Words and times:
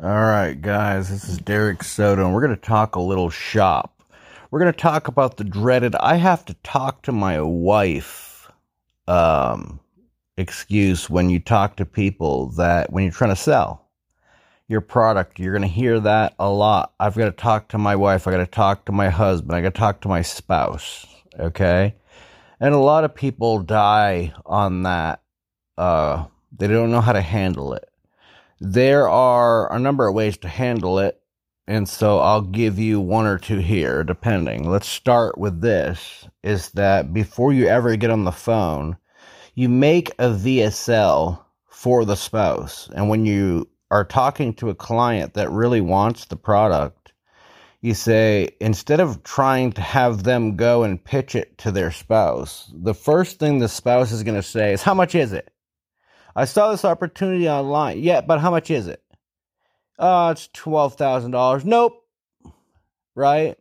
All 0.00 0.08
right, 0.08 0.54
guys, 0.54 1.10
this 1.10 1.28
is 1.28 1.36
Derek 1.36 1.84
Soto, 1.84 2.24
and 2.24 2.34
we're 2.34 2.40
going 2.40 2.56
to 2.56 2.60
talk 2.60 2.96
a 2.96 3.00
little 3.00 3.28
shop. 3.28 4.02
We're 4.50 4.58
going 4.58 4.72
to 4.72 4.78
talk 4.78 5.06
about 5.06 5.36
the 5.36 5.44
dreaded 5.44 5.94
I 5.96 6.16
have 6.16 6.46
to 6.46 6.54
talk 6.64 7.02
to 7.02 7.12
my 7.12 7.42
wife 7.42 8.50
um, 9.06 9.80
excuse 10.38 11.10
when 11.10 11.28
you 11.28 11.38
talk 11.38 11.76
to 11.76 11.84
people 11.84 12.48
that 12.52 12.90
when 12.90 13.04
you're 13.04 13.12
trying 13.12 13.34
to 13.34 13.36
sell 13.36 13.86
your 14.66 14.80
product, 14.80 15.38
you're 15.38 15.52
going 15.52 15.68
to 15.68 15.68
hear 15.68 16.00
that 16.00 16.34
a 16.38 16.48
lot. 16.48 16.94
I've 16.98 17.14
got 17.14 17.26
to 17.26 17.32
talk 17.32 17.68
to 17.68 17.78
my 17.78 17.94
wife, 17.94 18.26
I 18.26 18.30
got 18.30 18.38
to 18.38 18.46
talk 18.46 18.86
to 18.86 18.92
my 18.92 19.10
husband, 19.10 19.54
I 19.54 19.60
got 19.60 19.74
to 19.74 19.78
talk 19.78 20.00
to 20.00 20.08
my 20.08 20.22
spouse, 20.22 21.06
okay? 21.38 21.96
And 22.58 22.74
a 22.74 22.78
lot 22.78 23.04
of 23.04 23.14
people 23.14 23.62
die 23.62 24.32
on 24.46 24.84
that. 24.84 25.20
Uh, 25.76 26.24
they 26.50 26.66
don't 26.66 26.90
know 26.90 27.02
how 27.02 27.12
to 27.12 27.20
handle 27.20 27.74
it 27.74 27.91
there 28.64 29.08
are 29.08 29.72
a 29.72 29.78
number 29.80 30.06
of 30.06 30.14
ways 30.14 30.36
to 30.38 30.48
handle 30.48 31.00
it, 31.00 31.20
and 31.66 31.88
so 31.88 32.20
I'll 32.20 32.42
give 32.42 32.78
you 32.78 33.00
one 33.00 33.26
or 33.26 33.36
two 33.36 33.58
here, 33.58 34.04
depending. 34.04 34.70
Let's 34.70 34.86
start 34.86 35.36
with 35.36 35.60
this 35.60 36.28
is 36.44 36.70
that 36.70 37.12
before 37.12 37.52
you 37.52 37.66
ever 37.66 37.96
get 37.96 38.10
on 38.10 38.22
the 38.22 38.30
phone, 38.30 38.96
you 39.56 39.68
make 39.68 40.10
a 40.10 40.28
VSL 40.28 41.40
for 41.66 42.04
the 42.04 42.14
spouse. 42.14 42.88
And 42.94 43.08
when 43.08 43.26
you 43.26 43.68
are 43.90 44.04
talking 44.04 44.54
to 44.54 44.70
a 44.70 44.76
client 44.76 45.34
that 45.34 45.50
really 45.50 45.80
wants 45.80 46.26
the 46.26 46.36
product, 46.36 47.12
you 47.80 47.94
say, 47.94 48.50
instead 48.60 49.00
of 49.00 49.24
trying 49.24 49.72
to 49.72 49.80
have 49.80 50.22
them 50.22 50.54
go 50.54 50.84
and 50.84 51.02
pitch 51.02 51.34
it 51.34 51.58
to 51.58 51.72
their 51.72 51.90
spouse, 51.90 52.70
the 52.72 52.94
first 52.94 53.40
thing 53.40 53.58
the 53.58 53.68
spouse 53.68 54.12
is 54.12 54.22
going 54.22 54.36
to 54.36 54.42
say 54.42 54.72
is, 54.72 54.82
How 54.82 54.94
much 54.94 55.16
is 55.16 55.32
it? 55.32 55.51
I 56.34 56.44
saw 56.44 56.70
this 56.70 56.84
opportunity 56.84 57.48
online. 57.48 58.00
Yeah, 58.00 58.20
but 58.20 58.40
how 58.40 58.50
much 58.50 58.70
is 58.70 58.86
it? 58.86 59.02
Uh, 59.98 60.30
it's 60.32 60.48
twelve 60.52 60.96
thousand 60.96 61.32
dollars. 61.32 61.64
Nope. 61.64 62.04
Right? 63.14 63.56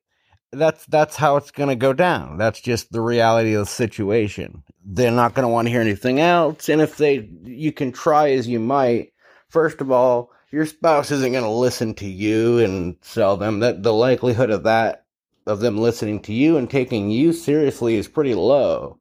That's 0.52 0.86
that's 0.86 1.16
how 1.16 1.38
it's 1.38 1.52
gonna 1.52 1.76
go 1.76 1.94
down. 1.94 2.38
That's 2.38 2.60
just 2.62 2.92
the 2.92 3.02
reality 3.02 3.54
of 3.54 3.62
the 3.62 3.72
situation. 3.72 4.64
They're 4.84 5.12
not 5.12 5.34
gonna 5.34 5.50
want 5.50 5.68
to 5.68 5.72
hear 5.72 5.82
anything 5.82 6.20
else. 6.20 6.70
And 6.70 6.82
if 6.82 6.98
they 6.98 7.30
you 7.44 7.72
can 7.72 7.92
try 7.92 8.32
as 8.32 8.48
you 8.48 8.60
might, 8.60 9.14
first 9.50 9.82
of 9.82 9.92
all, 9.92 10.32
your 10.52 10.66
spouse 10.66 11.12
isn't 11.12 11.34
gonna 11.34 11.52
listen 11.52 11.94
to 11.96 12.06
you 12.06 12.60
and 12.60 12.96
sell 13.02 13.38
them. 13.38 13.60
That 13.60 13.84
the 13.84 13.94
likelihood 13.94 14.50
of 14.50 14.64
that 14.64 15.06
of 15.48 15.60
them 15.60 15.78
listening 15.78 16.22
to 16.22 16.34
you 16.34 16.58
and 16.58 16.70
taking 16.70 17.10
you 17.10 17.34
seriously 17.34 17.96
is 17.96 18.08
pretty 18.08 18.34
low. 18.34 19.00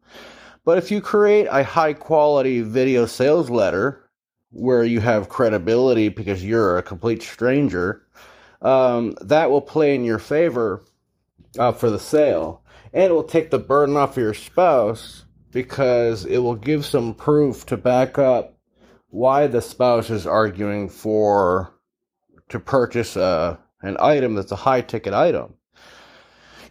But 0.65 0.79
if 0.79 0.91
you 0.91 1.01
create 1.01 1.47
a 1.51 1.65
high 1.65 1.95
quality 1.95 2.61
video 2.61 3.07
sales 3.07 3.51
letter 3.51 4.09
where 4.51 4.85
you 4.85 5.01
have 5.01 5.29
credibility 5.29 6.09
because 6.09 6.45
you're 6.45 6.79
a 6.79 6.83
complete 6.83 7.23
stranger, 7.23 8.07
um, 8.63 9.15
that 9.23 9.51
will 9.51 9.63
play 9.63 9.95
in 9.95 10.05
your 10.05 10.19
favor 10.19 10.85
uh, 11.59 11.73
for 11.73 11.91
the 11.91 11.99
sale. 11.99 12.63
And 12.93 13.05
it 13.05 13.13
will 13.13 13.25
take 13.25 13.51
the 13.51 13.59
burden 13.59 13.97
off 13.97 14.17
your 14.17 14.35
spouse 14.35 15.25
because 15.51 16.25
it 16.27 16.39
will 16.39 16.57
give 16.57 16.85
some 16.85 17.15
proof 17.15 17.67
to 17.67 17.77
back 17.77 18.19
up 18.19 18.57
why 19.09 19.47
the 19.47 19.63
spouse 19.63 20.11
is 20.11 20.27
arguing 20.27 20.89
for 20.89 21.75
to 22.49 22.61
purchase 22.61 23.17
a, 23.17 23.23
uh, 23.23 23.57
an 23.83 23.97
item 23.99 24.35
that's 24.35 24.53
a 24.53 24.57
high 24.57 24.83
ticket 24.83 25.15
item 25.15 25.55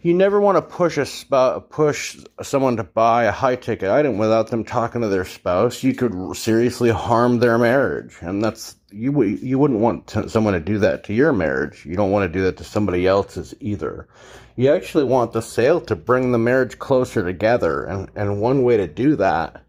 you 0.02 0.14
never 0.14 0.40
want 0.40 0.56
to 0.56 0.62
push 0.62 0.96
a 0.96 1.04
sp- 1.04 1.68
push 1.68 2.16
someone 2.42 2.76
to 2.76 2.84
buy 2.84 3.24
a 3.24 3.32
high 3.32 3.56
ticket 3.56 3.90
item 3.90 4.16
without 4.16 4.48
them 4.48 4.64
talking 4.64 5.02
to 5.02 5.08
their 5.08 5.24
spouse. 5.24 5.82
You 5.82 5.94
could 5.94 6.36
seriously 6.36 6.90
harm 6.90 7.38
their 7.38 7.58
marriage, 7.58 8.16
and 8.20 8.42
that's 8.42 8.76
you. 8.90 9.22
You 9.22 9.58
wouldn't 9.58 9.80
want 9.80 10.06
to, 10.08 10.28
someone 10.28 10.54
to 10.54 10.60
do 10.60 10.78
that 10.78 11.04
to 11.04 11.12
your 11.12 11.32
marriage. 11.32 11.84
You 11.84 11.96
don't 11.96 12.10
want 12.10 12.30
to 12.30 12.38
do 12.38 12.44
that 12.44 12.56
to 12.58 12.64
somebody 12.64 13.06
else's 13.06 13.54
either. 13.60 14.08
You 14.56 14.72
actually 14.72 15.04
want 15.04 15.32
the 15.32 15.42
sale 15.42 15.80
to 15.82 15.96
bring 15.96 16.32
the 16.32 16.38
marriage 16.38 16.78
closer 16.78 17.22
together, 17.22 17.84
and 17.84 18.10
and 18.14 18.40
one 18.40 18.62
way 18.62 18.78
to 18.78 18.86
do 18.86 19.16
that, 19.16 19.62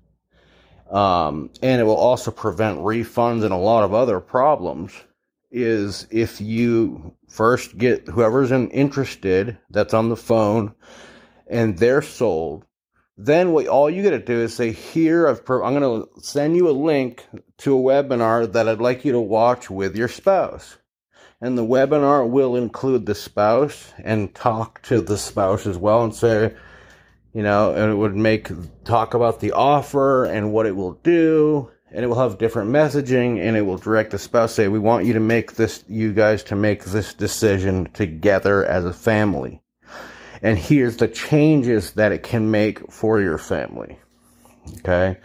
um, 0.89 1.49
and 1.61 1.81
it 1.81 1.83
will 1.83 1.95
also 1.95 2.31
prevent 2.31 2.79
refunds 2.79 3.43
and 3.43 3.53
a 3.53 3.57
lot 3.57 3.83
of 3.83 3.93
other 3.93 4.21
problems 4.21 4.93
is 5.51 6.07
if 6.09 6.39
you 6.39 7.13
first 7.27 7.77
get 7.77 8.07
whoever's 8.07 8.51
interested 8.51 9.57
that's 9.69 9.93
on 9.93 10.09
the 10.09 10.15
phone 10.15 10.73
and 11.47 11.77
they're 11.77 12.01
sold 12.01 12.65
then 13.17 13.51
what 13.51 13.67
all 13.67 13.89
you 13.89 14.01
got 14.01 14.11
to 14.11 14.19
do 14.19 14.39
is 14.39 14.55
say 14.55 14.71
here 14.71 15.27
i 15.27 15.31
i'm 15.31 15.79
going 15.79 15.81
to 15.81 16.07
send 16.21 16.55
you 16.55 16.69
a 16.69 16.71
link 16.71 17.27
to 17.57 17.77
a 17.77 17.81
webinar 17.81 18.51
that 18.51 18.67
i'd 18.67 18.79
like 18.79 19.03
you 19.05 19.11
to 19.11 19.19
watch 19.19 19.69
with 19.69 19.95
your 19.95 20.07
spouse. 20.07 20.77
And 21.43 21.57
the 21.57 21.65
webinar 21.65 22.29
will 22.29 22.55
include 22.55 23.07
the 23.07 23.15
spouse 23.15 23.93
and 23.97 24.33
talk 24.35 24.79
to 24.83 25.01
the 25.01 25.17
spouse 25.17 25.65
as 25.65 25.77
well 25.77 26.03
and 26.03 26.13
say 26.13 26.53
you 27.33 27.43
know 27.43 27.73
and 27.73 27.91
it 27.91 27.95
would 27.95 28.15
make 28.15 28.49
talk 28.83 29.13
about 29.13 29.39
the 29.39 29.51
offer 29.51 30.25
and 30.25 30.53
what 30.53 30.65
it 30.65 30.75
will 30.75 30.93
do 31.03 31.69
and 31.91 32.03
it 32.03 32.07
will 32.07 32.19
have 32.19 32.37
different 32.37 32.69
messaging 32.69 33.39
and 33.39 33.57
it 33.57 33.61
will 33.61 33.77
direct 33.77 34.11
the 34.11 34.19
spouse 34.19 34.53
say 34.53 34.67
we 34.67 34.79
want 34.79 35.05
you 35.05 35.13
to 35.13 35.19
make 35.19 35.53
this 35.53 35.83
you 35.87 36.13
guys 36.13 36.43
to 36.43 36.55
make 36.55 36.85
this 36.85 37.13
decision 37.13 37.89
together 37.93 38.65
as 38.65 38.85
a 38.85 38.93
family. 38.93 39.61
And 40.41 40.57
here's 40.57 40.97
the 40.97 41.07
changes 41.07 41.91
that 41.91 42.11
it 42.11 42.23
can 42.23 42.49
make 42.49 42.91
for 42.91 43.21
your 43.21 43.37
family. 43.37 43.99
Okay? 44.79 45.17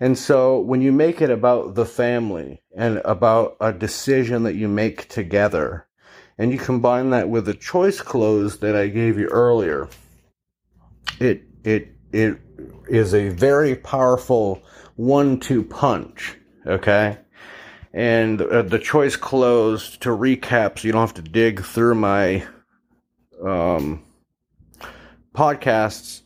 And 0.00 0.16
so 0.16 0.60
when 0.60 0.80
you 0.80 0.92
make 0.92 1.20
it 1.20 1.30
about 1.30 1.74
the 1.74 1.86
family 1.86 2.62
and 2.76 3.00
about 3.04 3.56
a 3.60 3.72
decision 3.72 4.44
that 4.44 4.54
you 4.54 4.68
make 4.68 5.08
together 5.08 5.86
and 6.38 6.52
you 6.52 6.58
combine 6.58 7.10
that 7.10 7.28
with 7.28 7.44
the 7.44 7.54
choice 7.54 8.00
close 8.00 8.58
that 8.58 8.74
I 8.74 8.88
gave 8.88 9.18
you 9.18 9.28
earlier 9.28 9.88
it 11.20 11.42
it 11.64 11.88
it 12.12 12.38
is 12.88 13.14
a 13.14 13.28
very 13.30 13.74
powerful 13.74 14.62
one 14.96 15.40
two 15.40 15.62
punch. 15.62 16.36
Okay. 16.66 17.18
And 17.92 18.40
uh, 18.40 18.62
the 18.62 18.78
choice 18.78 19.16
closed 19.16 20.00
to 20.02 20.08
recap 20.08 20.78
so 20.78 20.86
you 20.86 20.92
don't 20.92 21.00
have 21.00 21.14
to 21.14 21.30
dig 21.30 21.62
through 21.62 21.96
my 21.96 22.46
um, 23.44 24.02
podcasts. 25.34 26.22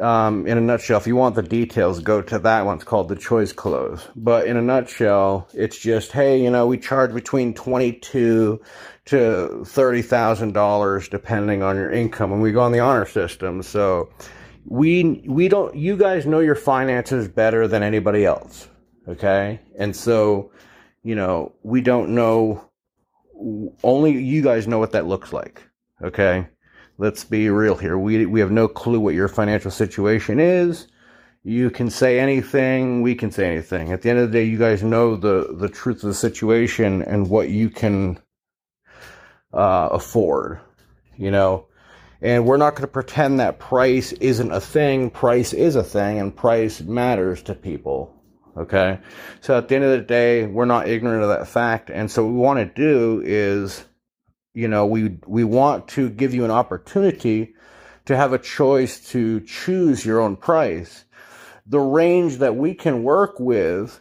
Um, 0.00 0.46
in 0.46 0.56
a 0.56 0.62
nutshell, 0.62 0.98
if 0.98 1.06
you 1.06 1.14
want 1.14 1.34
the 1.34 1.42
details, 1.42 2.00
go 2.00 2.22
to 2.22 2.38
that 2.38 2.64
one. 2.64 2.76
It's 2.76 2.84
called 2.84 3.10
the 3.10 3.16
choice 3.16 3.52
close. 3.52 4.08
But 4.16 4.46
in 4.46 4.56
a 4.56 4.62
nutshell, 4.62 5.46
it's 5.52 5.78
just, 5.78 6.12
hey, 6.12 6.42
you 6.42 6.50
know, 6.50 6.66
we 6.66 6.78
charge 6.78 7.12
between 7.12 7.52
twenty-two 7.52 8.62
to 9.06 9.64
thirty 9.66 10.00
thousand 10.00 10.52
dollars 10.52 11.08
depending 11.08 11.62
on 11.62 11.76
your 11.76 11.90
income, 11.90 12.32
and 12.32 12.40
we 12.40 12.50
go 12.50 12.60
on 12.60 12.72
the 12.72 12.80
honor 12.80 13.04
system. 13.04 13.62
So 13.62 14.08
we 14.70 15.22
we 15.26 15.48
don't 15.48 15.74
you 15.74 15.96
guys 15.96 16.24
know 16.24 16.38
your 16.38 16.54
finances 16.54 17.26
better 17.28 17.66
than 17.68 17.82
anybody 17.82 18.24
else 18.24 18.68
okay? 19.08 19.60
And 19.76 19.94
so 19.94 20.52
you 21.02 21.14
know 21.14 21.52
we 21.62 21.80
don't 21.80 22.14
know 22.14 22.64
only 23.82 24.12
you 24.12 24.42
guys 24.42 24.68
know 24.68 24.78
what 24.78 24.92
that 24.92 25.06
looks 25.06 25.32
like 25.32 25.62
okay? 26.02 26.46
Let's 26.98 27.24
be 27.24 27.50
real 27.50 27.76
here. 27.76 27.98
We 27.98 28.26
we 28.26 28.40
have 28.40 28.52
no 28.52 28.68
clue 28.68 29.00
what 29.00 29.14
your 29.14 29.28
financial 29.28 29.72
situation 29.72 30.38
is. 30.38 30.86
You 31.42 31.70
can 31.70 31.90
say 31.90 32.20
anything 32.20 33.02
we 33.02 33.14
can 33.16 33.32
say 33.32 33.50
anything. 33.50 33.92
At 33.92 34.02
the 34.02 34.10
end 34.10 34.20
of 34.20 34.30
the 34.30 34.38
day 34.38 34.44
you 34.44 34.58
guys 34.58 34.84
know 34.84 35.16
the 35.16 35.56
the 35.58 35.68
truth 35.68 36.04
of 36.04 36.08
the 36.08 36.14
situation 36.14 37.02
and 37.02 37.28
what 37.28 37.48
you 37.48 37.70
can 37.70 38.20
uh, 39.52 39.88
afford 39.90 40.60
you 41.16 41.32
know 41.32 41.66
and 42.22 42.46
we're 42.46 42.56
not 42.56 42.74
going 42.74 42.82
to 42.82 42.88
pretend 42.88 43.40
that 43.40 43.58
price 43.58 44.12
isn't 44.12 44.52
a 44.52 44.60
thing. 44.60 45.10
Price 45.10 45.52
is 45.52 45.76
a 45.76 45.82
thing 45.82 46.18
and 46.18 46.34
price 46.34 46.80
matters 46.80 47.42
to 47.44 47.54
people. 47.54 48.14
Okay. 48.56 48.98
So 49.40 49.56
at 49.56 49.68
the 49.68 49.76
end 49.76 49.84
of 49.84 49.90
the 49.92 50.04
day, 50.04 50.46
we're 50.46 50.66
not 50.66 50.88
ignorant 50.88 51.22
of 51.22 51.30
that 51.30 51.48
fact. 51.48 51.90
And 51.90 52.10
so 52.10 52.24
what 52.24 52.32
we 52.32 52.38
want 52.38 52.58
to 52.58 52.82
do 52.82 53.22
is, 53.24 53.84
you 54.52 54.68
know, 54.68 54.86
we, 54.86 55.18
we 55.26 55.44
want 55.44 55.88
to 55.88 56.10
give 56.10 56.34
you 56.34 56.44
an 56.44 56.50
opportunity 56.50 57.54
to 58.06 58.16
have 58.16 58.32
a 58.32 58.38
choice 58.38 59.08
to 59.10 59.40
choose 59.40 60.04
your 60.04 60.20
own 60.20 60.36
price. 60.36 61.04
The 61.66 61.80
range 61.80 62.38
that 62.38 62.56
we 62.56 62.74
can 62.74 63.02
work 63.02 63.38
with 63.38 64.00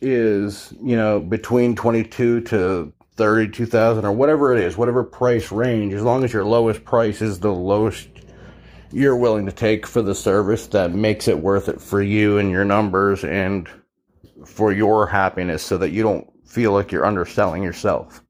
is, 0.00 0.74
you 0.82 0.96
know, 0.96 1.20
between 1.20 1.76
22 1.76 2.40
to 2.42 2.92
thirty-two 3.16 3.66
thousand 3.66 4.04
or 4.04 4.12
whatever 4.12 4.54
it 4.54 4.62
is, 4.62 4.76
whatever 4.76 5.02
price 5.04 5.50
range, 5.50 5.92
as 5.92 6.02
long 6.02 6.24
as 6.24 6.32
your 6.32 6.44
lowest 6.44 6.84
price 6.84 7.22
is 7.22 7.40
the 7.40 7.52
lowest 7.52 8.08
you're 8.92 9.16
willing 9.16 9.46
to 9.46 9.52
take 9.52 9.86
for 9.86 10.00
the 10.00 10.14
service 10.14 10.68
that 10.68 10.92
makes 10.92 11.26
it 11.26 11.38
worth 11.38 11.68
it 11.68 11.80
for 11.80 12.00
you 12.00 12.38
and 12.38 12.50
your 12.50 12.64
numbers 12.64 13.24
and 13.24 13.68
for 14.44 14.72
your 14.72 15.06
happiness 15.06 15.62
so 15.62 15.76
that 15.76 15.90
you 15.90 16.02
don't 16.02 16.30
feel 16.46 16.72
like 16.72 16.92
you're 16.92 17.04
underselling 17.04 17.62
yourself. 17.62 18.22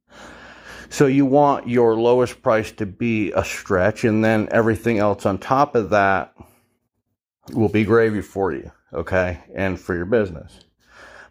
So 0.89 1.07
you 1.07 1.27
want 1.27 1.69
your 1.69 1.95
lowest 1.97 2.43
price 2.43 2.73
to 2.73 2.87
be 2.87 3.33
a 3.33 3.45
stretch 3.45 4.05
and 4.05 4.25
then 4.25 4.49
everything 4.51 4.99
else 4.99 5.27
on 5.27 5.39
top 5.39 5.75
of 5.75 5.91
that 5.91 6.33
will 7.53 7.69
be 7.69 7.85
gravy 7.85 8.23
for 8.23 8.53
you, 8.53 8.73
okay? 8.93 9.45
And 9.55 9.79
for 9.79 9.95
your 9.95 10.07
business. 10.07 10.61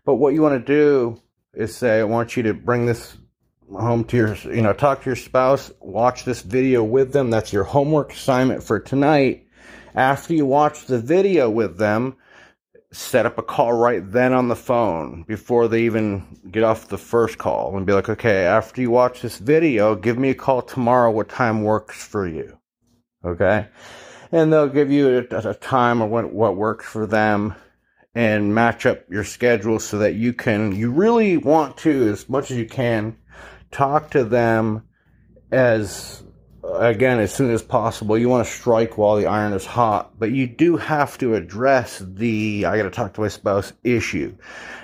But 0.05 0.15
what 0.15 0.33
you 0.33 0.41
want 0.41 0.65
to 0.65 0.73
do 0.73 1.19
is 1.53 1.75
say, 1.75 1.99
I 1.99 2.03
want 2.03 2.37
you 2.37 2.43
to 2.43 2.53
bring 2.53 2.85
this 2.85 3.17
home 3.71 4.03
to 4.05 4.17
your, 4.17 4.35
you 4.53 4.61
know, 4.61 4.73
talk 4.73 5.01
to 5.01 5.09
your 5.09 5.15
spouse, 5.15 5.71
watch 5.79 6.25
this 6.25 6.41
video 6.41 6.83
with 6.83 7.11
them. 7.11 7.29
That's 7.29 7.53
your 7.53 7.63
homework 7.63 8.13
assignment 8.13 8.63
for 8.63 8.79
tonight. 8.79 9.47
After 9.93 10.33
you 10.33 10.45
watch 10.45 10.85
the 10.85 10.99
video 10.99 11.49
with 11.49 11.77
them, 11.77 12.17
set 12.91 13.25
up 13.25 13.37
a 13.37 13.43
call 13.43 13.73
right 13.73 14.09
then 14.11 14.33
on 14.33 14.47
the 14.47 14.55
phone 14.55 15.23
before 15.23 15.67
they 15.67 15.83
even 15.83 16.25
get 16.49 16.63
off 16.63 16.87
the 16.87 16.97
first 16.97 17.37
call 17.37 17.75
and 17.75 17.85
be 17.85 17.93
like, 17.93 18.09
okay, 18.09 18.45
after 18.45 18.81
you 18.81 18.89
watch 18.89 19.21
this 19.21 19.37
video, 19.37 19.95
give 19.95 20.17
me 20.17 20.29
a 20.29 20.35
call 20.35 20.61
tomorrow. 20.61 21.11
What 21.11 21.29
time 21.29 21.63
works 21.63 22.03
for 22.03 22.27
you? 22.27 22.57
Okay. 23.23 23.67
And 24.31 24.51
they'll 24.51 24.69
give 24.69 24.91
you 24.91 25.27
a, 25.29 25.49
a 25.49 25.53
time 25.53 26.01
or 26.01 26.07
what, 26.07 26.31
what 26.31 26.55
works 26.55 26.85
for 26.85 27.05
them 27.05 27.55
and 28.13 28.55
match 28.55 28.85
up 28.85 29.03
your 29.09 29.25
schedule 29.25 29.79
so 29.79 29.97
that 29.99 30.15
you 30.15 30.31
can, 30.31 30.73
you 30.73 30.91
really 30.91 31.37
want 31.37 31.77
to, 31.77 32.09
as 32.09 32.29
much 32.29 32.49
as 32.49 32.57
you 32.57 32.65
can, 32.65 33.17
talk 33.75 34.11
to 34.11 34.23
them 34.23 34.83
as 35.51 36.23
again 36.63 37.19
as 37.19 37.33
soon 37.33 37.51
as 37.51 37.61
possible. 37.61 38.17
You 38.17 38.29
want 38.29 38.47
to 38.47 38.51
strike 38.51 38.97
while 38.97 39.17
the 39.17 39.25
iron 39.25 39.53
is 39.53 39.65
hot 39.65 40.17
but 40.17 40.31
you 40.31 40.47
do 40.47 40.77
have 40.77 41.17
to 41.17 41.35
address 41.35 42.01
the 42.05 42.65
i 42.65 42.77
got 42.77 42.83
to 42.83 42.89
talk 42.89 43.13
to 43.15 43.21
my 43.21 43.27
spouse 43.27 43.73
issue. 43.83 44.35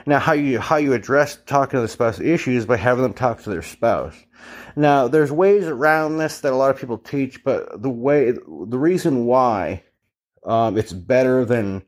Now 0.05 0.19
how 0.19 0.33
you 0.33 0.59
how 0.59 0.75
you 0.75 0.93
address 0.93 1.39
talking 1.45 1.77
to 1.77 1.81
the 1.81 1.87
spouse 1.87 2.19
issue 2.19 2.51
is 2.51 2.65
by 2.65 2.77
having 2.77 3.03
them 3.03 3.13
talk 3.13 3.41
to 3.43 3.49
their 3.49 3.61
spouse. 3.61 4.15
Now 4.75 5.07
there's 5.07 5.31
ways 5.31 5.67
around 5.67 6.17
this 6.17 6.41
that 6.41 6.53
a 6.53 6.55
lot 6.55 6.71
of 6.71 6.79
people 6.79 6.97
teach 6.97 7.43
but 7.45 7.81
the 7.81 7.89
way 7.89 8.31
the 8.31 8.79
reason 8.79 9.25
why 9.25 9.83
um, 10.45 10.77
it's 10.77 10.93
better 10.93 11.45
than 11.45 11.83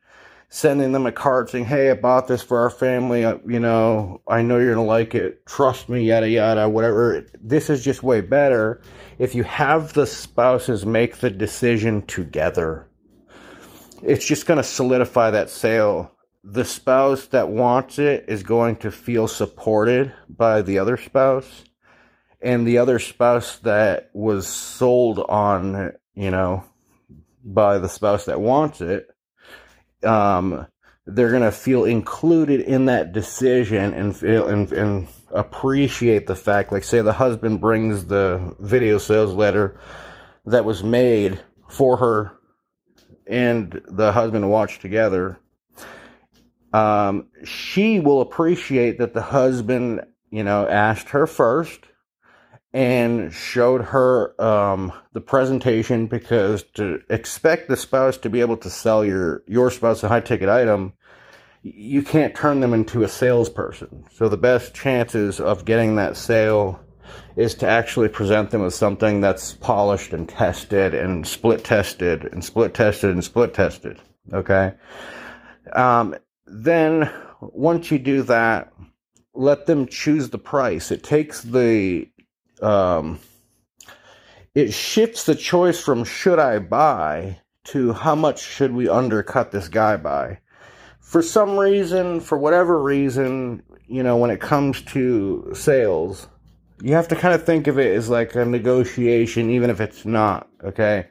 sending 0.53 0.91
them 0.91 1.07
a 1.07 1.11
card 1.11 1.49
saying, 1.49 1.65
Hey, 1.65 1.89
I 1.89 1.95
bought 1.95 2.27
this 2.27 2.43
for 2.43 2.59
our 2.59 2.69
family. 2.69 3.25
Uh, 3.25 3.39
you 3.47 3.59
know, 3.59 4.21
I 4.27 4.43
know 4.43 4.59
you're 4.59 4.75
going 4.75 4.85
to 4.85 4.87
like 4.87 5.15
it. 5.15 5.43
Trust 5.47 5.89
me, 5.89 6.03
yada, 6.03 6.29
yada, 6.29 6.69
whatever. 6.69 7.25
This 7.41 7.71
is 7.71 7.83
just 7.83 8.03
way 8.03 8.21
better 8.21 8.79
if 9.17 9.33
you 9.33 9.43
have 9.45 9.93
the 9.93 10.05
spouses 10.05 10.85
make 10.85 11.17
the 11.17 11.31
decision 11.31 12.03
together. 12.03 12.87
It's 14.03 14.27
just 14.27 14.45
going 14.45 14.57
to 14.57 14.63
solidify 14.63 15.31
that 15.31 15.49
sale. 15.49 16.11
The 16.43 16.65
spouse 16.65 17.25
that 17.27 17.49
wants 17.49 17.97
it 17.97 18.25
is 18.27 18.43
going 18.43 18.75
to 18.77 18.91
feel 18.91 19.27
supported 19.27 20.13
by 20.29 20.61
the 20.61 20.77
other 20.77 20.97
spouse. 20.97 21.63
And 22.41 22.67
the 22.67 22.77
other 22.77 22.99
spouse 22.99 23.57
that 23.59 24.11
was 24.13 24.45
sold 24.45 25.17
on, 25.17 25.93
you 26.13 26.29
know, 26.29 26.63
by 27.43 27.79
the 27.79 27.89
spouse 27.89 28.25
that 28.25 28.39
wants 28.39 28.81
it 28.81 29.09
um, 30.03 30.67
they're 31.05 31.31
going 31.31 31.43
to 31.43 31.51
feel 31.51 31.85
included 31.85 32.61
in 32.61 32.85
that 32.85 33.11
decision 33.11 33.93
and 33.93 34.15
feel 34.15 34.47
and, 34.47 34.71
and 34.71 35.07
appreciate 35.31 36.27
the 36.27 36.35
fact 36.35 36.71
like 36.71 36.83
say 36.83 37.01
the 37.01 37.13
husband 37.13 37.59
brings 37.59 38.05
the 38.05 38.55
video 38.59 38.97
sales 38.97 39.33
letter 39.33 39.77
that 40.45 40.63
was 40.63 40.83
made 40.83 41.39
for 41.67 41.97
her 41.97 42.31
and 43.27 43.81
the 43.87 44.11
husband 44.11 44.49
watch 44.49 44.79
together 44.79 45.39
um, 46.71 47.27
she 47.43 47.99
will 47.99 48.21
appreciate 48.21 48.97
that 48.99 49.13
the 49.13 49.21
husband 49.21 50.01
you 50.29 50.43
know 50.43 50.67
asked 50.67 51.09
her 51.09 51.27
first 51.27 51.79
and 52.73 53.31
showed 53.31 53.81
her 53.81 54.41
um, 54.41 54.91
the 55.13 55.21
presentation 55.21 56.07
because 56.07 56.63
to 56.73 57.01
expect 57.09 57.67
the 57.67 57.77
spouse 57.77 58.17
to 58.17 58.29
be 58.29 58.41
able 58.41 58.57
to 58.57 58.69
sell 58.69 59.05
your 59.05 59.43
your 59.47 59.69
spouse 59.69 60.03
a 60.03 60.07
high 60.07 60.19
ticket 60.19 60.49
item, 60.49 60.93
you 61.61 62.01
can't 62.01 62.35
turn 62.35 62.59
them 62.59 62.73
into 62.73 63.03
a 63.03 63.07
salesperson. 63.07 64.03
So 64.11 64.27
the 64.27 64.37
best 64.37 64.73
chances 64.73 65.39
of 65.39 65.65
getting 65.65 65.95
that 65.95 66.17
sale 66.17 66.79
is 67.35 67.53
to 67.55 67.67
actually 67.67 68.09
present 68.09 68.49
them 68.49 68.61
with 68.61 68.73
something 68.73 69.21
that's 69.21 69.53
polished 69.53 70.13
and 70.13 70.27
tested 70.27 70.95
and 70.95 71.27
split 71.27 71.63
tested 71.63 72.25
and 72.25 72.43
split 72.43 72.73
tested 72.73 73.11
and 73.11 73.23
split 73.23 73.53
tested. 73.53 73.99
Okay. 74.33 74.73
Um, 75.73 76.15
then 76.47 77.11
once 77.39 77.91
you 77.91 77.99
do 77.99 78.23
that, 78.23 78.73
let 79.33 79.65
them 79.65 79.87
choose 79.87 80.29
the 80.29 80.37
price. 80.37 80.91
It 80.91 81.03
takes 81.03 81.41
the 81.41 82.07
um, 82.63 83.19
it 84.55 84.73
shifts 84.73 85.25
the 85.25 85.35
choice 85.35 85.79
from 85.81 86.03
should 86.03 86.39
I 86.39 86.59
buy 86.59 87.39
to 87.65 87.93
how 87.93 88.15
much 88.15 88.41
should 88.41 88.73
we 88.73 88.89
undercut 88.89 89.51
this 89.51 89.67
guy 89.67 89.97
by. 89.97 90.39
For 90.99 91.21
some 91.21 91.57
reason, 91.57 92.19
for 92.19 92.37
whatever 92.37 92.81
reason, 92.81 93.63
you 93.87 94.03
know, 94.03 94.17
when 94.17 94.31
it 94.31 94.41
comes 94.41 94.81
to 94.83 95.51
sales, 95.53 96.27
you 96.81 96.93
have 96.93 97.07
to 97.09 97.15
kind 97.15 97.33
of 97.33 97.45
think 97.45 97.67
of 97.67 97.79
it 97.79 97.95
as 97.95 98.09
like 98.09 98.35
a 98.35 98.45
negotiation, 98.45 99.49
even 99.49 99.69
if 99.69 99.79
it's 99.79 100.05
not, 100.05 100.49
okay? 100.63 101.07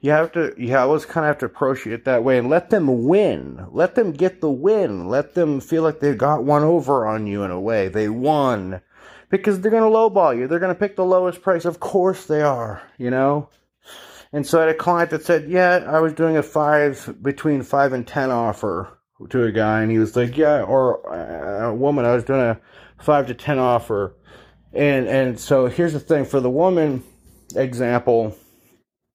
You 0.00 0.10
have 0.10 0.32
to, 0.32 0.54
you 0.58 0.76
always 0.76 1.06
kind 1.06 1.24
of 1.24 1.28
have 1.28 1.38
to 1.38 1.46
approach 1.46 1.86
it 1.86 2.04
that 2.04 2.22
way 2.22 2.38
and 2.38 2.50
let 2.50 2.70
them 2.70 3.04
win. 3.04 3.66
Let 3.70 3.94
them 3.94 4.12
get 4.12 4.40
the 4.40 4.50
win. 4.50 5.08
Let 5.08 5.34
them 5.34 5.60
feel 5.60 5.82
like 5.82 6.00
they 6.00 6.14
got 6.14 6.44
one 6.44 6.62
over 6.62 7.06
on 7.06 7.26
you 7.26 7.42
in 7.42 7.50
a 7.50 7.60
way. 7.60 7.88
They 7.88 8.08
won 8.08 8.82
because 9.30 9.60
they're 9.60 9.70
going 9.70 9.82
to 9.82 9.96
lowball 9.96 10.36
you. 10.36 10.46
They're 10.46 10.58
going 10.58 10.74
to 10.74 10.78
pick 10.78 10.96
the 10.96 11.04
lowest 11.04 11.42
price. 11.42 11.64
Of 11.64 11.80
course 11.80 12.26
they 12.26 12.42
are, 12.42 12.82
you 12.98 13.10
know? 13.10 13.48
And 14.32 14.46
so 14.46 14.58
I 14.58 14.66
had 14.66 14.74
a 14.74 14.78
client 14.78 15.10
that 15.10 15.24
said, 15.24 15.48
Yeah, 15.48 15.84
I 15.86 16.00
was 16.00 16.12
doing 16.12 16.36
a 16.36 16.42
five, 16.42 17.16
between 17.22 17.62
five 17.62 17.92
and 17.92 18.06
10 18.06 18.30
offer 18.30 18.98
to 19.30 19.44
a 19.44 19.52
guy. 19.52 19.82
And 19.82 19.90
he 19.90 19.98
was 19.98 20.16
like, 20.16 20.36
Yeah, 20.36 20.62
or 20.62 21.12
uh, 21.12 21.70
a 21.70 21.74
woman, 21.74 22.04
I 22.04 22.14
was 22.14 22.24
doing 22.24 22.40
a 22.40 22.60
five 22.98 23.26
to 23.28 23.34
10 23.34 23.58
offer. 23.58 24.14
And, 24.72 25.06
and 25.06 25.40
so 25.40 25.66
here's 25.66 25.92
the 25.92 26.00
thing 26.00 26.24
for 26.24 26.40
the 26.40 26.50
woman 26.50 27.02
example, 27.54 28.36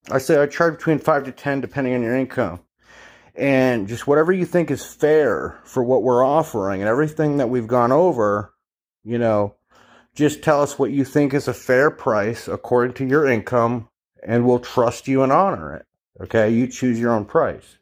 I 0.10 0.18
say 0.18 0.42
I 0.42 0.48
charge 0.48 0.78
between 0.78 1.00
five 1.00 1.26
to 1.26 1.32
10 1.32 1.62
depending 1.62 1.94
on 1.94 2.02
your 2.02 2.16
income. 2.16 2.62
And 3.36 3.88
just 3.88 4.08
whatever 4.08 4.34
you 4.34 4.46
think 4.46 4.72
is 4.72 4.84
fair 4.84 5.60
for 5.64 5.84
what 5.84 6.04
we're 6.04 6.26
offering 6.26 6.82
and 6.82 6.90
everything 6.90 7.38
that 7.38 7.50
we've 7.50 7.68
gone 7.68 7.92
over, 7.92 8.54
you 9.04 9.18
know, 9.18 9.56
just 10.16 10.44
tell 10.44 10.62
us 10.62 10.78
what 10.78 10.92
you 10.92 11.06
think 11.06 11.34
is 11.34 11.48
a 11.48 11.54
fair 11.54 11.90
price 11.90 12.48
according 12.48 12.94
to 12.96 13.06
your 13.06 13.26
income, 13.26 13.88
and 14.24 14.46
we'll 14.46 14.60
trust 14.60 15.08
you 15.08 15.24
and 15.24 15.32
honor 15.32 15.76
it. 15.76 15.86
Okay, 16.24 16.50
you 16.50 16.68
choose 16.68 17.00
your 17.00 17.12
own 17.12 17.26
price. 17.26 17.78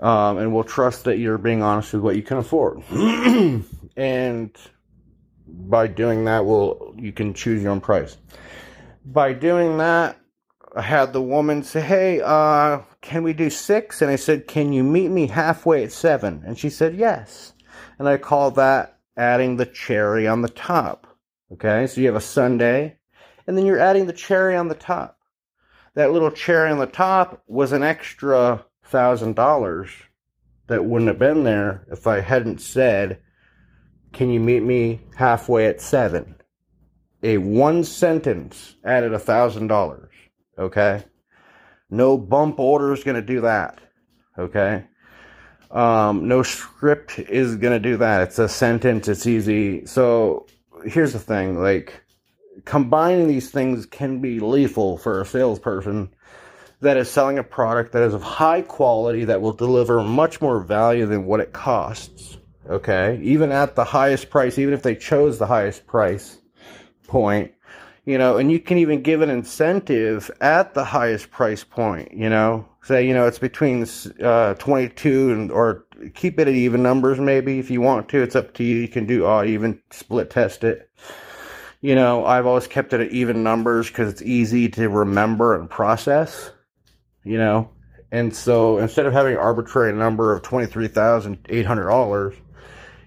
Um, 0.00 0.38
and 0.38 0.54
we'll 0.54 0.64
trust 0.64 1.04
that 1.04 1.18
you're 1.18 1.38
being 1.38 1.62
honest 1.62 1.92
with 1.94 2.02
what 2.02 2.16
you 2.16 2.22
can 2.22 2.38
afford. 2.38 2.82
and 3.96 4.56
by 5.46 5.86
doing 5.86 6.26
that, 6.26 6.44
will 6.44 6.94
you 6.98 7.12
can 7.12 7.34
choose 7.34 7.62
your 7.62 7.72
own 7.72 7.80
price. 7.80 8.16
By 9.04 9.32
doing 9.32 9.78
that, 9.78 10.18
I 10.74 10.82
had 10.82 11.12
the 11.12 11.22
woman 11.22 11.62
say, 11.62 11.80
"Hey, 11.80 12.20
uh, 12.22 12.80
can 13.00 13.22
we 13.22 13.32
do 13.32 13.48
six? 13.48 14.02
And 14.02 14.10
I 14.10 14.16
said, 14.16 14.46
"Can 14.46 14.72
you 14.72 14.84
meet 14.84 15.08
me 15.08 15.28
halfway 15.28 15.82
at 15.84 15.92
seven? 15.92 16.42
And 16.46 16.58
she 16.58 16.68
said, 16.68 16.94
"Yes." 16.94 17.54
And 17.98 18.06
I 18.08 18.18
call 18.18 18.50
that 18.52 18.98
adding 19.16 19.56
the 19.56 19.66
cherry 19.66 20.26
on 20.26 20.42
the 20.42 20.48
top. 20.50 21.15
Okay, 21.52 21.86
so 21.86 22.00
you 22.00 22.08
have 22.08 22.16
a 22.16 22.20
sundae, 22.20 22.96
and 23.46 23.56
then 23.56 23.64
you're 23.64 23.78
adding 23.78 24.06
the 24.06 24.12
cherry 24.12 24.56
on 24.56 24.68
the 24.68 24.74
top. 24.74 25.18
That 25.94 26.12
little 26.12 26.30
cherry 26.30 26.70
on 26.70 26.78
the 26.78 26.86
top 26.86 27.42
was 27.46 27.72
an 27.72 27.82
extra 27.82 28.64
thousand 28.84 29.36
dollars 29.36 29.90
that 30.66 30.84
wouldn't 30.84 31.08
have 31.08 31.18
been 31.18 31.44
there 31.44 31.86
if 31.90 32.06
I 32.06 32.20
hadn't 32.20 32.60
said, 32.60 33.20
Can 34.12 34.30
you 34.30 34.40
meet 34.40 34.62
me 34.62 35.00
halfway 35.16 35.66
at 35.66 35.80
seven? 35.80 36.34
A 37.22 37.38
one 37.38 37.84
sentence 37.84 38.74
added 38.84 39.12
a 39.14 39.18
thousand 39.18 39.68
dollars. 39.68 40.12
Okay? 40.58 41.04
No 41.88 42.18
bump 42.18 42.58
order 42.58 42.92
is 42.92 43.04
going 43.04 43.14
to 43.16 43.22
do 43.22 43.42
that. 43.42 43.78
Okay? 44.38 44.84
Um, 45.70 46.28
no 46.28 46.42
script 46.42 47.18
is 47.18 47.56
going 47.56 47.72
to 47.72 47.88
do 47.88 47.96
that. 47.98 48.22
It's 48.22 48.38
a 48.38 48.48
sentence, 48.48 49.08
it's 49.08 49.26
easy. 49.26 49.86
So 49.86 50.46
here's 50.86 51.12
the 51.12 51.18
thing 51.18 51.60
like 51.60 52.02
combining 52.64 53.28
these 53.28 53.50
things 53.50 53.86
can 53.86 54.20
be 54.20 54.40
lethal 54.40 54.98
for 54.98 55.20
a 55.20 55.26
salesperson 55.26 56.08
that 56.80 56.96
is 56.96 57.10
selling 57.10 57.38
a 57.38 57.44
product 57.44 57.92
that 57.92 58.02
is 58.02 58.14
of 58.14 58.22
high 58.22 58.62
quality 58.62 59.24
that 59.24 59.40
will 59.40 59.52
deliver 59.52 60.02
much 60.02 60.40
more 60.40 60.60
value 60.60 61.06
than 61.06 61.26
what 61.26 61.40
it 61.40 61.52
costs 61.52 62.38
okay? 62.68 63.20
Even 63.22 63.52
at 63.52 63.76
the 63.76 63.84
highest 63.84 64.30
price 64.30 64.58
even 64.58 64.74
if 64.74 64.82
they 64.82 64.94
chose 64.94 65.38
the 65.38 65.46
highest 65.46 65.86
price 65.86 66.38
point 67.06 67.52
you 68.04 68.16
know 68.16 68.38
and 68.38 68.50
you 68.50 68.58
can 68.58 68.78
even 68.78 69.02
give 69.02 69.20
an 69.20 69.30
incentive 69.30 70.30
at 70.40 70.74
the 70.74 70.84
highest 70.84 71.30
price 71.30 71.62
point 71.62 72.12
you 72.12 72.28
know 72.28 72.66
say 72.86 73.06
you 73.06 73.12
know 73.12 73.26
it's 73.26 73.38
between 73.38 73.86
uh, 74.22 74.54
22 74.54 75.32
and 75.32 75.50
or 75.50 75.84
keep 76.14 76.38
it 76.38 76.48
at 76.48 76.54
even 76.54 76.82
numbers 76.82 77.18
maybe 77.18 77.58
if 77.58 77.70
you 77.70 77.80
want 77.80 78.08
to. 78.10 78.22
It's 78.22 78.36
up 78.36 78.54
to 78.54 78.64
you. 78.64 78.76
You 78.76 78.88
can 78.88 79.06
do 79.06 79.26
odd 79.26 79.46
even 79.46 79.80
split 79.90 80.30
test 80.30 80.64
it. 80.64 80.90
You 81.82 81.94
know 81.94 82.24
i've 82.24 82.46
always 82.46 82.66
kept 82.66 82.94
it 82.94 83.00
at 83.00 83.10
even 83.10 83.42
numbers 83.42 83.88
because 83.88 84.10
it's 84.10 84.22
easy 84.22 84.68
to 84.70 84.88
remember 84.88 85.54
and 85.54 85.68
process 85.68 86.50
you 87.26 87.36
know? 87.38 87.68
And 88.12 88.34
so 88.34 88.78
instead 88.78 89.04
of 89.04 89.12
having 89.12 89.34
an 89.34 89.38
arbitrary 89.38 89.92
number 89.92 90.32
of 90.32 90.42
$23800 90.42 92.36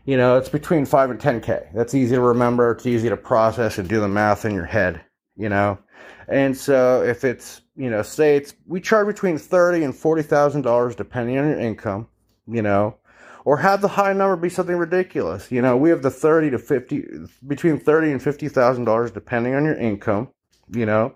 You 0.05 0.17
know, 0.17 0.37
it's 0.37 0.49
between 0.49 0.85
5 0.85 1.11
and 1.11 1.19
10K. 1.19 1.73
That's 1.73 1.95
easy 1.95 2.15
to 2.15 2.21
remember. 2.21 2.71
It's 2.71 2.85
easy 2.85 3.09
to 3.09 3.17
process 3.17 3.77
and 3.77 3.87
do 3.87 3.99
the 3.99 4.07
math 4.07 4.43
in 4.43 4.53
your 4.53 4.65
head, 4.65 5.01
you 5.39 5.49
know. 5.49 5.79
And 6.27 6.55
so 6.55 7.01
if 7.01 7.23
it's, 7.23 7.61
you 7.75 7.89
know, 7.89 8.03
say 8.03 8.35
it's, 8.35 8.53
we 8.67 8.81
charge 8.81 9.07
between 9.07 9.39
30 9.39 9.83
and 9.83 9.93
$40,000 9.93 10.95
depending 10.95 11.37
on 11.39 11.47
your 11.47 11.59
income, 11.59 12.07
you 12.45 12.61
know, 12.61 12.97
or 13.45 13.57
have 13.57 13.81
the 13.81 13.87
high 13.87 14.13
number 14.13 14.35
be 14.35 14.49
something 14.49 14.75
ridiculous. 14.75 15.51
You 15.51 15.63
know, 15.63 15.75
we 15.75 15.89
have 15.89 16.03
the 16.03 16.11
30 16.11 16.51
to 16.51 16.59
50, 16.59 17.07
between 17.47 17.79
30 17.79 18.11
and 18.11 18.21
$50,000 18.21 19.13
depending 19.13 19.55
on 19.55 19.65
your 19.65 19.77
income, 19.77 20.29
you 20.71 20.85
know. 20.85 21.15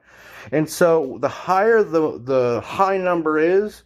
And 0.51 0.67
so 0.67 1.17
the 1.21 1.29
higher 1.29 1.83
the, 1.83 2.19
the 2.19 2.61
high 2.61 2.97
number 2.97 3.37
is, 3.37 3.83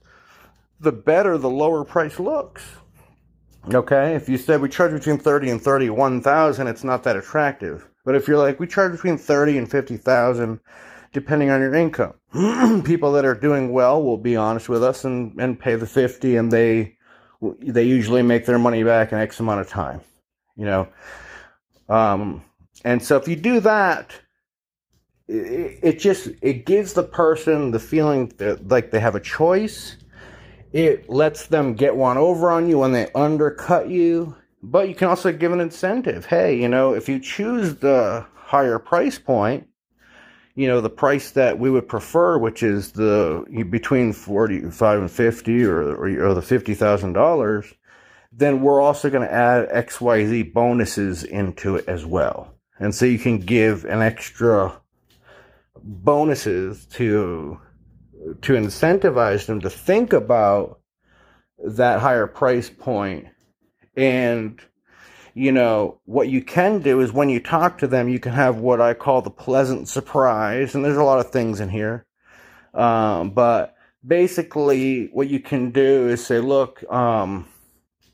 the 0.79 0.91
better 0.91 1.39
the 1.39 1.49
lower 1.49 1.83
price 1.83 2.19
looks. 2.19 2.63
Okay, 3.73 4.15
if 4.15 4.29
you 4.29 4.37
said 4.37 4.61
we 4.61 4.69
charge 4.69 4.93
between 4.93 5.17
30 5.17 5.49
and 5.49 5.61
31,000, 5.61 6.67
it's 6.67 6.83
not 6.83 7.03
that 7.03 7.17
attractive. 7.17 7.89
But 8.07 8.15
if 8.15 8.25
you're 8.25 8.37
like, 8.37 8.57
we 8.57 8.67
charge 8.67 8.93
between 8.93 9.17
30 9.17 9.57
and 9.57 9.69
50,000, 9.69 10.61
depending 11.11 11.49
on 11.49 11.59
your 11.59 11.75
income. 11.75 12.13
People 12.85 13.11
that 13.11 13.25
are 13.25 13.35
doing 13.35 13.73
well 13.73 14.01
will 14.01 14.17
be 14.17 14.37
honest 14.37 14.69
with 14.69 14.81
us 14.81 15.03
and, 15.03 15.37
and 15.41 15.59
pay 15.59 15.75
the 15.75 15.85
50 15.85 16.37
and 16.37 16.49
they, 16.49 16.95
they 17.41 17.83
usually 17.83 18.21
make 18.21 18.45
their 18.45 18.59
money 18.59 18.81
back 18.81 19.11
in 19.11 19.17
X 19.17 19.41
amount 19.41 19.59
of 19.59 19.67
time, 19.67 19.99
you 20.55 20.63
know? 20.63 20.87
Um, 21.89 22.45
and 22.85 23.03
so 23.03 23.17
if 23.17 23.27
you 23.27 23.35
do 23.35 23.59
that, 23.59 24.13
it, 25.27 25.79
it 25.83 25.99
just, 25.99 26.29
it 26.41 26.65
gives 26.65 26.93
the 26.93 27.03
person 27.03 27.71
the 27.71 27.79
feeling 27.79 28.31
that 28.37 28.69
like 28.69 28.91
they 28.91 29.01
have 29.01 29.15
a 29.15 29.19
choice 29.19 29.97
it 30.71 31.09
lets 31.09 31.47
them 31.47 31.73
get 31.73 31.95
one 31.95 32.17
over 32.17 32.51
on 32.51 32.69
you 32.69 32.79
when 32.79 32.91
they 32.91 33.09
undercut 33.15 33.89
you. 33.89 34.36
But 34.63 34.89
you 34.89 34.95
can 34.95 35.07
also 35.07 35.31
give 35.31 35.51
an 35.51 35.59
incentive. 35.59 36.25
Hey, 36.25 36.59
you 36.59 36.67
know, 36.67 36.93
if 36.93 37.07
you 37.07 37.19
choose 37.19 37.75
the 37.75 38.25
higher 38.35 38.79
price 38.79 39.19
point, 39.19 39.67
you 40.55 40.67
know, 40.67 40.81
the 40.81 40.89
price 40.89 41.31
that 41.31 41.59
we 41.59 41.69
would 41.69 41.87
prefer, 41.87 42.39
which 42.39 42.63
is 42.63 42.93
the 42.93 43.45
between 43.69 44.13
45 44.13 44.99
and 44.99 45.11
50 45.11 45.63
or, 45.63 45.81
or, 45.93 46.29
or 46.29 46.33
the 46.33 46.41
$50,000, 46.41 47.73
then 48.31 48.61
we're 48.61 48.81
also 48.81 49.09
going 49.09 49.27
to 49.27 49.33
add 49.33 49.69
XYZ 49.69 50.53
bonuses 50.53 51.23
into 51.23 51.75
it 51.75 51.87
as 51.87 52.05
well. 52.05 52.53
And 52.79 52.93
so 52.93 53.05
you 53.05 53.19
can 53.19 53.39
give 53.39 53.85
an 53.85 54.01
extra 54.01 54.79
bonuses 55.83 56.85
to 56.87 57.59
to 58.41 58.53
incentivize 58.53 59.45
them 59.45 59.61
to 59.61 59.69
think 59.69 60.11
about 60.11 60.79
that 61.63 61.99
higher 62.01 62.27
price 62.27 62.69
point 62.69 63.27
and 63.97 64.61
you 65.33 65.51
know 65.51 65.99
what 66.05 66.29
you 66.29 66.41
can 66.41 66.81
do 66.81 67.01
is 67.01 67.11
when 67.11 67.29
you 67.29 67.39
talk 67.39 67.77
to 67.79 67.87
them 67.87 68.07
you 68.07 68.19
can 68.19 68.31
have 68.31 68.57
what 68.57 68.79
i 68.79 68.93
call 68.93 69.21
the 69.21 69.29
pleasant 69.29 69.87
surprise 69.87 70.73
and 70.75 70.85
there's 70.85 70.97
a 70.97 71.03
lot 71.03 71.19
of 71.19 71.31
things 71.31 71.59
in 71.59 71.69
here. 71.69 72.05
Um, 72.73 73.31
but 73.31 73.75
basically 74.05 75.07
what 75.07 75.27
you 75.27 75.39
can 75.39 75.71
do 75.71 76.07
is 76.07 76.25
say 76.25 76.39
look 76.39 76.83
um, 76.91 77.47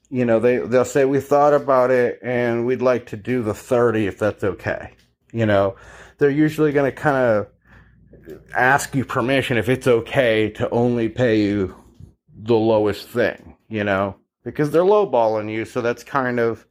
you 0.10 0.26
know 0.26 0.40
they 0.40 0.58
they'll 0.58 0.86
say 0.86 1.06
we 1.06 1.20
thought 1.20 1.54
about 1.54 1.92
it 1.92 2.20
and 2.24 2.66
we'd 2.66 2.82
like 2.82 3.08
to 3.08 3.18
do 3.18 3.44
the 3.44 3.54
30 3.54 4.08
if 4.08 4.18
that's 4.18 4.44
okay 4.44 4.94
you 5.34 5.46
know 5.46 5.76
they're 6.18 6.30
usually 6.30 6.72
going 6.72 6.90
to 6.90 6.96
kind 6.96 7.18
of 7.18 7.48
ask 8.56 8.96
you 8.96 9.04
permission 9.04 9.58
if 9.58 9.70
it's 9.70 9.88
okay 9.88 10.50
to 10.52 10.70
only 10.70 11.10
pay 11.10 11.42
you 11.42 11.76
the 12.44 12.56
lowest 12.56 13.08
thing, 13.08 13.56
you 13.70 13.84
know, 13.84 14.16
because 14.44 14.72
they're 14.72 14.82
lowballing 14.84 15.52
you. 15.52 15.66
So 15.66 15.82
that's 15.82 16.04
kind 16.04 16.40
of, 16.40 16.66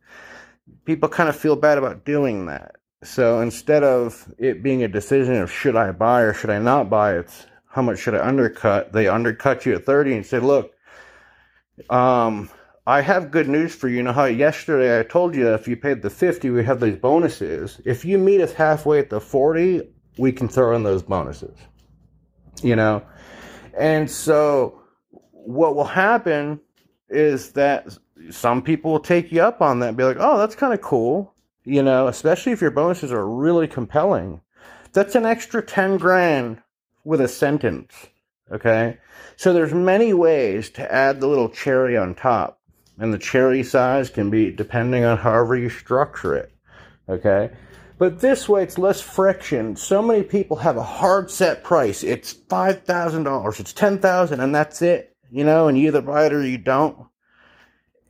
people 0.85 1.09
kind 1.09 1.29
of 1.29 1.37
feel 1.37 1.57
bad 1.57 1.79
about 1.79 2.05
doing 2.05 2.47
that. 2.47 2.77
So 3.05 3.41
instead 3.41 3.83
of 3.83 4.33
it 4.39 4.63
being 4.63 4.83
a 4.85 4.89
decision 4.89 5.37
of 5.37 5.51
should 5.51 5.77
I 5.77 5.91
buy 5.93 6.23
or 6.23 6.33
should 6.33 6.51
I 6.51 6.59
not 6.59 6.89
buy, 6.89 7.17
it's 7.17 7.47
how 7.67 7.83
much 7.83 7.99
should 7.99 8.15
I 8.15 8.27
undercut? 8.27 8.93
They 8.93 9.09
undercut 9.09 9.67
you 9.67 9.75
at 9.75 9.85
30 9.85 10.17
and 10.17 10.27
say, 10.27 10.39
look, 10.39 10.73
um, 11.91 12.51
I 12.87 13.01
have 13.01 13.31
good 13.31 13.49
news 13.49 13.75
for 13.75 13.89
you. 13.89 13.97
You 13.97 14.03
know 14.03 14.13
how 14.13 14.27
yesterday 14.27 14.99
I 14.99 15.03
told 15.05 15.35
you 15.35 15.49
if 15.55 15.67
you 15.67 15.77
paid 15.77 16.03
the 16.03 16.11
50, 16.11 16.51
we 16.51 16.65
have 16.65 16.81
these 16.81 16.97
bonuses. 16.97 17.81
If 17.85 18.05
you 18.05 18.19
meet 18.19 18.41
us 18.41 18.53
halfway 18.53 18.99
at 18.99 19.11
the 19.11 19.21
40, 19.21 19.83
we 20.19 20.33
can 20.33 20.49
throw 20.49 20.77
in 20.77 20.83
those 20.83 21.03
bonuses. 21.03 21.57
You 22.63 22.77
know? 22.77 23.03
And 23.77 24.11
so 24.11 24.81
what 25.33 25.75
will 25.75 25.85
happen 25.85 26.61
is 27.13 27.53
that 27.53 27.97
some 28.31 28.63
people 28.63 28.93
will 28.93 29.01
take 29.01 29.33
you 29.33 29.43
up 29.43 29.61
on 29.61 29.81
that 29.81 29.89
and 29.89 29.97
be 29.97 30.05
like, 30.05 30.17
oh, 30.19 30.39
that's 30.39 30.55
kind 30.55 30.75
of 30.75 30.81
cool. 30.81 31.35
You 31.65 31.83
know, 31.83 32.09
especially 32.09 32.53
if 32.53 32.61
your 32.61 32.71
bonuses 32.71 33.13
are 33.13 33.29
really 33.29 33.69
compelling. 33.69 34.41
That's 34.93 35.15
an 35.15 35.27
extra 35.27 35.63
10 35.63 35.99
grand 35.99 36.63
with 37.05 37.21
a 37.21 37.29
sentence. 37.29 37.93
Okay. 38.51 38.99
So 39.37 39.53
there's 39.53 39.73
many 39.73 40.13
ways 40.13 40.71
to 40.71 40.93
add 40.93 41.21
the 41.21 41.27
little 41.27 41.49
cherry 41.49 41.97
on 41.97 42.15
top. 42.15 42.61
And 42.99 43.13
the 43.13 43.19
cherry 43.19 43.63
size 43.63 44.11
can 44.11 44.31
be 44.31 44.53
depending 44.53 45.05
on 45.05 45.19
however 45.19 45.57
you 45.57 45.71
structure 45.71 46.35
it. 46.35 46.53
Okay. 47.09 47.51
But 47.99 48.21
this 48.21 48.49
way, 48.49 48.65
it's 48.65 48.79
less 48.79 49.01
friction. 49.01 49.77
So 49.77 50.03
many 50.03 50.23
people 50.23 50.57
have 50.57 50.77
a 50.77 50.83
hard 50.83 51.31
set 51.31 51.63
price. 51.63 52.03
It's 52.03 52.33
five 52.33 52.83
thousand 52.83 53.25
dollars. 53.25 53.61
It's 53.61 53.73
ten 53.73 53.99
thousand, 53.99 54.41
and 54.41 54.55
that's 54.55 54.83
it. 54.83 55.12
You 55.33 55.45
know, 55.45 55.67
and 55.67 55.79
you 55.79 55.89
either 55.89 56.03
buy 56.03 56.27
it 56.27 56.35
or 56.35 56.47
you 56.47 56.59
don't. 56.59 57.07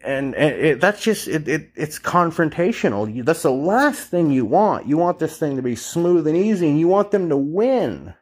And, 0.04 0.34
it, 0.34 0.80
that's 0.80 1.00
just 1.00 1.28
it, 1.28 1.46
it. 1.46 1.70
It's 1.76 2.00
confrontational. 2.00 3.14
You, 3.14 3.22
that's 3.22 3.42
the 3.42 3.52
last 3.52 4.08
thing 4.08 4.32
you 4.32 4.44
want. 4.44 4.88
You 4.88 4.98
want 4.98 5.20
this 5.20 5.38
thing 5.38 5.54
to 5.54 5.62
be 5.62 5.76
smooth 5.76 6.26
and 6.26 6.36
easy, 6.36 6.68
and 6.68 6.80
you 6.80 6.88
want 6.88 7.12
them 7.12 7.28
to 7.28 7.36
win. 7.36 8.14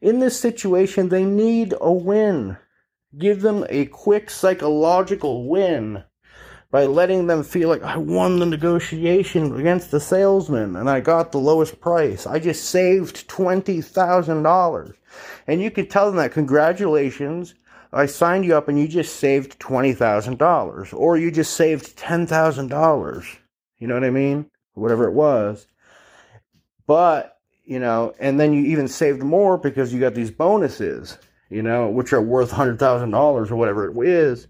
In 0.00 0.18
this 0.18 0.38
situation, 0.40 1.08
they 1.08 1.24
need 1.24 1.74
a 1.80 1.92
win. 1.92 2.56
Give 3.16 3.40
them 3.40 3.64
a 3.68 3.86
quick 3.86 4.30
psychological 4.30 5.48
win 5.48 6.02
by 6.70 6.84
letting 6.84 7.26
them 7.26 7.42
feel 7.42 7.68
like 7.68 7.82
I 7.82 7.96
won 7.96 8.38
the 8.38 8.46
negotiation 8.46 9.58
against 9.58 9.90
the 9.90 10.00
salesman 10.00 10.76
and 10.76 10.90
I 10.90 11.00
got 11.00 11.32
the 11.32 11.38
lowest 11.38 11.80
price. 11.80 12.26
I 12.26 12.38
just 12.38 12.66
saved 12.66 13.28
$20,000. 13.28 14.94
And 15.46 15.62
you 15.62 15.70
can 15.70 15.86
tell 15.86 16.06
them 16.06 16.16
that 16.16 16.32
congratulations, 16.32 17.54
I 17.92 18.06
signed 18.06 18.44
you 18.44 18.56
up 18.56 18.68
and 18.68 18.78
you 18.78 18.86
just 18.86 19.16
saved 19.16 19.58
$20,000 19.58 20.94
or 20.94 21.16
you 21.16 21.30
just 21.30 21.54
saved 21.54 21.96
$10,000. 21.96 23.36
You 23.78 23.86
know 23.86 23.94
what 23.94 24.04
I 24.04 24.10
mean? 24.10 24.50
Whatever 24.74 25.08
it 25.08 25.14
was. 25.14 25.66
But, 26.86 27.38
you 27.64 27.78
know, 27.78 28.14
and 28.18 28.38
then 28.38 28.52
you 28.52 28.64
even 28.66 28.88
saved 28.88 29.22
more 29.22 29.58
because 29.58 29.92
you 29.92 30.00
got 30.00 30.14
these 30.14 30.30
bonuses, 30.30 31.18
you 31.50 31.62
know, 31.62 31.88
which 31.88 32.12
are 32.12 32.22
worth 32.22 32.50
$100,000 32.50 33.50
or 33.50 33.56
whatever 33.56 33.90
it 33.90 34.08
is 34.08 34.48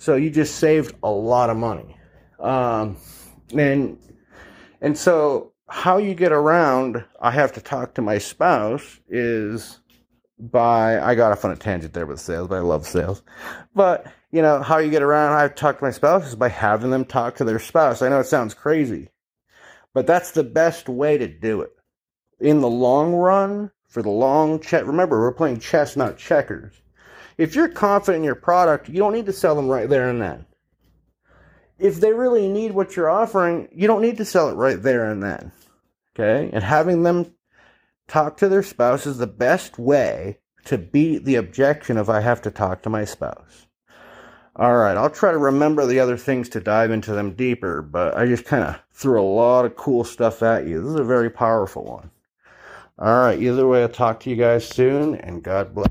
so 0.00 0.16
you 0.16 0.30
just 0.30 0.56
saved 0.56 0.94
a 1.02 1.10
lot 1.10 1.50
of 1.50 1.58
money. 1.58 1.94
Um, 2.38 2.96
and, 3.54 3.98
and 4.80 4.96
so 4.96 5.52
how 5.68 5.98
you 5.98 6.14
get 6.14 6.32
around, 6.32 7.04
I 7.20 7.30
have 7.30 7.52
to 7.52 7.60
talk 7.60 7.94
to 7.94 8.02
my 8.02 8.16
spouse 8.16 8.98
is 9.10 9.78
by, 10.40 11.00
I 11.00 11.14
got 11.14 11.32
off 11.32 11.44
on 11.44 11.50
a 11.50 11.56
tangent 11.56 11.92
there 11.92 12.06
with 12.06 12.20
sales, 12.20 12.48
but 12.48 12.56
I 12.56 12.60
love 12.60 12.86
sales. 12.86 13.22
But, 13.74 14.06
you 14.30 14.42
know, 14.42 14.62
how 14.62 14.78
you 14.78 14.90
get 14.90 15.02
around, 15.02 15.38
I 15.38 15.48
talk 15.48 15.78
to 15.78 15.84
my 15.84 15.90
spouse 15.90 16.28
is 16.28 16.34
by 16.34 16.48
having 16.48 16.90
them 16.90 17.04
talk 17.04 17.36
to 17.36 17.44
their 17.44 17.58
spouse. 17.58 18.02
I 18.02 18.08
know 18.08 18.20
it 18.20 18.26
sounds 18.26 18.54
crazy, 18.54 19.10
but 19.92 20.06
that's 20.06 20.32
the 20.32 20.44
best 20.44 20.88
way 20.88 21.18
to 21.18 21.28
do 21.28 21.60
it. 21.60 21.72
In 22.40 22.60
the 22.60 22.70
long 22.70 23.14
run, 23.14 23.70
for 23.88 24.02
the 24.02 24.10
long 24.10 24.60
check, 24.60 24.86
remember, 24.86 25.20
we're 25.20 25.32
playing 25.32 25.60
chess, 25.60 25.96
not 25.96 26.16
checkers. 26.16 26.74
If 27.36 27.54
you're 27.54 27.68
confident 27.68 28.18
in 28.20 28.24
your 28.24 28.34
product, 28.34 28.88
you 28.88 28.98
don't 28.98 29.12
need 29.12 29.26
to 29.26 29.32
sell 29.32 29.54
them 29.54 29.68
right 29.68 29.88
there 29.88 30.08
and 30.08 30.22
then. 30.22 30.46
If 31.78 32.00
they 32.00 32.12
really 32.12 32.48
need 32.48 32.72
what 32.72 32.94
you're 32.94 33.10
offering, 33.10 33.68
you 33.72 33.86
don't 33.86 34.02
need 34.02 34.18
to 34.18 34.24
sell 34.24 34.48
it 34.50 34.54
right 34.54 34.80
there 34.80 35.10
and 35.10 35.22
then. 35.22 35.52
Okay? 36.14 36.50
And 36.52 36.62
having 36.62 37.02
them 37.02 37.34
talk 38.10 38.36
to 38.38 38.48
their 38.48 38.62
spouse 38.62 39.06
is 39.06 39.18
the 39.18 39.26
best 39.26 39.78
way 39.78 40.38
to 40.64 40.76
beat 40.76 41.24
the 41.24 41.36
objection 41.36 41.96
of 41.96 42.10
I 42.10 42.20
have 42.20 42.42
to 42.42 42.50
talk 42.50 42.82
to 42.82 42.90
my 42.90 43.04
spouse. 43.04 43.66
All 44.56 44.76
right, 44.76 44.96
I'll 44.96 45.08
try 45.08 45.30
to 45.30 45.38
remember 45.38 45.86
the 45.86 46.00
other 46.00 46.16
things 46.16 46.48
to 46.50 46.60
dive 46.60 46.90
into 46.90 47.12
them 47.12 47.34
deeper, 47.34 47.80
but 47.80 48.16
I 48.16 48.26
just 48.26 48.44
kind 48.44 48.64
of 48.64 48.80
threw 48.92 49.20
a 49.20 49.22
lot 49.22 49.64
of 49.64 49.76
cool 49.76 50.02
stuff 50.04 50.42
at 50.42 50.66
you. 50.66 50.80
This 50.80 50.90
is 50.90 51.00
a 51.00 51.04
very 51.04 51.30
powerful 51.30 51.84
one. 51.84 52.10
All 52.98 53.22
right, 53.22 53.40
either 53.40 53.66
way, 53.66 53.82
I'll 53.82 53.88
talk 53.88 54.20
to 54.20 54.30
you 54.30 54.36
guys 54.36 54.68
soon, 54.68 55.14
and 55.14 55.42
God 55.42 55.74
bless. 55.74 55.88